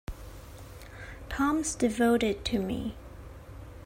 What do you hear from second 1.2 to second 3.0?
Tom's devoted to me.